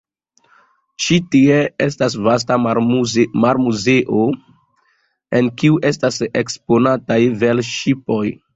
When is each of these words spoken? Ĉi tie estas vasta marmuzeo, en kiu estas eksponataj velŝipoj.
Ĉi 1.03 1.17
tie 1.35 1.57
estas 1.85 2.15
vasta 2.27 2.57
marmuzeo, 2.63 4.25
en 5.41 5.53
kiu 5.61 5.79
estas 5.93 6.21
eksponataj 6.45 7.23
velŝipoj. 7.45 8.23